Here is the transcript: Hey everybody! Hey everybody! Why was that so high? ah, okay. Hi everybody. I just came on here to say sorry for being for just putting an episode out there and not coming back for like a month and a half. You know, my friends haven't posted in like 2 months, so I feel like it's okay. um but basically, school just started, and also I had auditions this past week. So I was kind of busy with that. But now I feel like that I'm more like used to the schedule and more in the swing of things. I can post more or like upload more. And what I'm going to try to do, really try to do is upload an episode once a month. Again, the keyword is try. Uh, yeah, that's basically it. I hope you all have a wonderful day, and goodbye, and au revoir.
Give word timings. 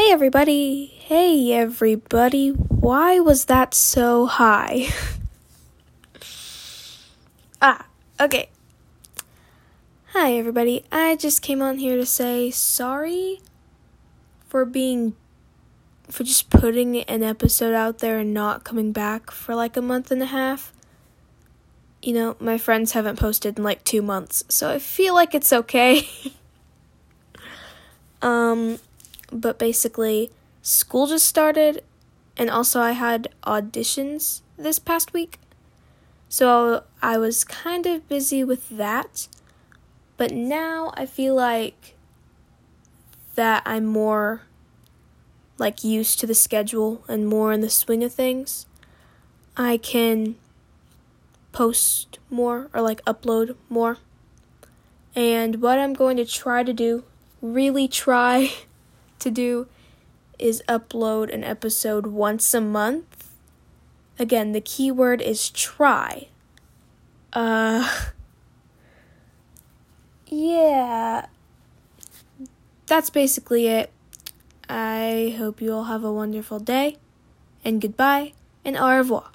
Hey 0.00 0.12
everybody! 0.12 0.86
Hey 0.86 1.52
everybody! 1.52 2.48
Why 2.48 3.20
was 3.20 3.44
that 3.44 3.74
so 3.74 4.24
high? 4.24 4.88
ah, 7.60 7.84
okay. 8.18 8.48
Hi 10.14 10.32
everybody. 10.32 10.86
I 10.90 11.16
just 11.16 11.42
came 11.42 11.60
on 11.60 11.76
here 11.76 11.96
to 11.96 12.06
say 12.06 12.50
sorry 12.50 13.40
for 14.48 14.64
being 14.64 15.16
for 16.08 16.24
just 16.24 16.48
putting 16.48 17.02
an 17.02 17.22
episode 17.22 17.74
out 17.74 17.98
there 17.98 18.20
and 18.20 18.32
not 18.32 18.64
coming 18.64 18.92
back 18.92 19.30
for 19.30 19.54
like 19.54 19.76
a 19.76 19.82
month 19.82 20.10
and 20.10 20.22
a 20.22 20.32
half. 20.32 20.72
You 22.00 22.14
know, 22.14 22.36
my 22.40 22.56
friends 22.56 22.92
haven't 22.92 23.18
posted 23.18 23.58
in 23.58 23.64
like 23.64 23.84
2 23.84 24.00
months, 24.00 24.44
so 24.48 24.70
I 24.70 24.78
feel 24.78 25.12
like 25.12 25.34
it's 25.34 25.52
okay. 25.52 26.08
um 28.22 28.78
but 29.32 29.58
basically, 29.58 30.30
school 30.62 31.06
just 31.06 31.26
started, 31.26 31.82
and 32.36 32.50
also 32.50 32.80
I 32.80 32.92
had 32.92 33.28
auditions 33.44 34.42
this 34.56 34.78
past 34.78 35.12
week. 35.12 35.38
So 36.28 36.84
I 37.02 37.18
was 37.18 37.42
kind 37.42 37.86
of 37.86 38.08
busy 38.08 38.44
with 38.44 38.68
that. 38.70 39.26
But 40.16 40.32
now 40.32 40.92
I 40.94 41.06
feel 41.06 41.34
like 41.34 41.96
that 43.34 43.62
I'm 43.64 43.86
more 43.86 44.42
like 45.58 45.82
used 45.82 46.20
to 46.20 46.26
the 46.26 46.34
schedule 46.34 47.04
and 47.08 47.26
more 47.26 47.52
in 47.52 47.60
the 47.60 47.70
swing 47.70 48.04
of 48.04 48.12
things. 48.12 48.66
I 49.56 49.76
can 49.76 50.36
post 51.52 52.18
more 52.30 52.70
or 52.72 52.80
like 52.80 53.04
upload 53.04 53.56
more. 53.68 53.98
And 55.16 55.60
what 55.60 55.78
I'm 55.78 55.94
going 55.94 56.16
to 56.18 56.24
try 56.24 56.62
to 56.62 56.72
do, 56.72 57.04
really 57.42 57.88
try 57.88 58.52
to 59.20 59.30
do 59.30 59.66
is 60.38 60.62
upload 60.68 61.32
an 61.32 61.44
episode 61.44 62.06
once 62.06 62.52
a 62.54 62.60
month. 62.60 63.30
Again, 64.18 64.52
the 64.52 64.60
keyword 64.60 65.20
is 65.22 65.50
try. 65.50 66.28
Uh, 67.32 67.88
yeah, 70.26 71.26
that's 72.86 73.10
basically 73.10 73.66
it. 73.66 73.90
I 74.68 75.34
hope 75.38 75.60
you 75.60 75.72
all 75.72 75.84
have 75.84 76.04
a 76.04 76.12
wonderful 76.12 76.58
day, 76.58 76.96
and 77.64 77.80
goodbye, 77.80 78.34
and 78.64 78.76
au 78.76 78.96
revoir. 78.96 79.30